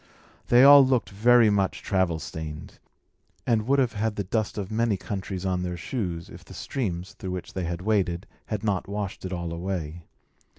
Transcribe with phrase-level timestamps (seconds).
[0.47, 2.79] They all looked very much travel stained,
[3.45, 7.13] and would have had the dust of many countries on their shoes, if the streams,
[7.13, 10.05] through which they waded, had not washed it all away.